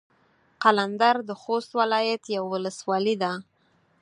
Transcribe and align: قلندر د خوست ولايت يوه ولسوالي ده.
قلندر 0.63 1.15
د 1.29 1.31
خوست 1.41 1.71
ولايت 1.81 2.23
يوه 2.35 2.47
ولسوالي 2.53 3.15
ده. 3.21 3.31